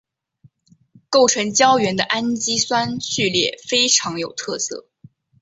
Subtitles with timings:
[1.11, 4.87] 构成胶原的氨基酸序列非常有特色。